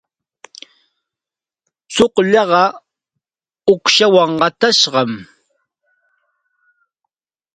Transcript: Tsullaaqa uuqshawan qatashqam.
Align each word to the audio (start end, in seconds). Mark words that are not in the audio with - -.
Tsullaaqa 1.91 2.63
uuqshawan 3.71 4.31
qatashqam. 4.41 5.11